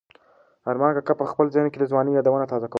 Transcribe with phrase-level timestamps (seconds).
[0.69, 2.69] ارمان کاکا په خپل ذهن کې د ځوانۍ یادونه تازه کوله.